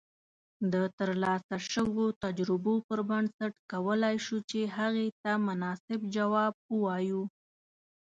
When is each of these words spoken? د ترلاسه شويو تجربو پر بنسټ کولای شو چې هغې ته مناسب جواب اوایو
د 0.73 0.75
ترلاسه 0.97 1.55
شويو 1.71 2.07
تجربو 2.23 2.73
پر 2.87 2.99
بنسټ 3.09 3.53
کولای 3.71 4.15
شو 4.25 4.37
چې 4.49 4.59
هغې 4.77 5.07
ته 5.21 5.31
مناسب 5.47 5.99
جواب 6.15 6.53
اوایو 6.73 7.21